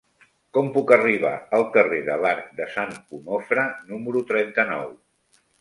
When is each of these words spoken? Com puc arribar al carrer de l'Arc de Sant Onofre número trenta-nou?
Com 0.57 0.69
puc 0.77 0.93
arribar 0.95 1.33
al 1.57 1.67
carrer 1.75 2.01
de 2.09 2.17
l'Arc 2.23 2.49
de 2.63 2.69
Sant 2.77 2.97
Onofre 3.19 3.67
número 3.93 4.25
trenta-nou? 4.33 4.91